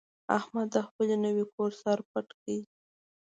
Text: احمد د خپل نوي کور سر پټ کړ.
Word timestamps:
احمد 0.37 0.67
د 0.75 0.77
خپل 0.87 1.07
نوي 1.25 1.45
کور 1.55 1.71
سر 1.81 1.97
پټ 2.09 2.27
کړ. 2.41 2.57